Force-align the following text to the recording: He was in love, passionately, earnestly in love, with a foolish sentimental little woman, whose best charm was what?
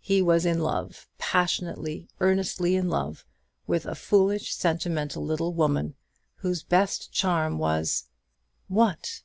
He 0.00 0.22
was 0.22 0.44
in 0.44 0.58
love, 0.60 1.06
passionately, 1.18 2.08
earnestly 2.18 2.74
in 2.74 2.88
love, 2.90 3.24
with 3.68 3.86
a 3.86 3.94
foolish 3.94 4.52
sentimental 4.52 5.24
little 5.24 5.52
woman, 5.54 5.94
whose 6.38 6.64
best 6.64 7.12
charm 7.12 7.58
was 7.58 8.06
what? 8.66 9.22